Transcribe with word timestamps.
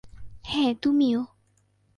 হ্যাঁ, 0.45 0.71
তুমিও। 0.81 1.19